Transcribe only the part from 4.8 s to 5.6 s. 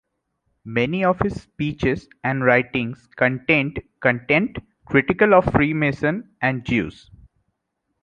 critical of